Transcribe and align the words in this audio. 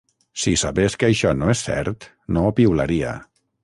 Si 0.43 0.53
sabés 0.61 0.95
que 1.03 1.09
això 1.11 1.35
no 1.43 1.53
és 1.55 1.63
cert 1.69 2.11
no 2.39 2.49
ho 2.49 2.59
piularia. 2.63 3.19